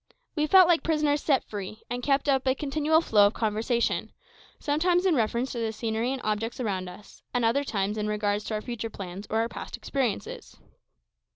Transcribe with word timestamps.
We 0.35 0.47
felt 0.47 0.67
like 0.67 0.81
prisoners 0.81 1.21
set 1.21 1.43
free, 1.43 1.83
and 1.87 2.01
kept 2.01 2.27
up 2.27 2.47
a 2.47 2.55
continual 2.55 3.01
flow 3.01 3.27
of 3.27 3.35
conversation, 3.35 4.11
sometimes 4.57 5.05
in 5.05 5.13
reference 5.13 5.51
to 5.51 5.59
the 5.59 5.71
scenery 5.71 6.11
and 6.11 6.19
objects 6.23 6.59
around 6.59 6.87
us, 6.89 7.21
at 7.35 7.43
other 7.43 7.63
times 7.63 7.99
in 7.99 8.07
regard 8.07 8.41
to 8.41 8.55
our 8.55 8.63
future 8.63 8.89
plans 8.89 9.27
or 9.29 9.37
our 9.41 9.47
past 9.47 9.77
experiences. 9.77 10.57